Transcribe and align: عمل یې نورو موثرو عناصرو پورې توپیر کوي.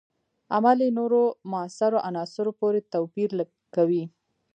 عمل 0.55 0.77
یې 0.85 0.89
نورو 0.99 1.21
موثرو 1.51 2.03
عناصرو 2.07 2.51
پورې 2.59 2.79
توپیر 2.93 3.29
کوي. 3.75 4.03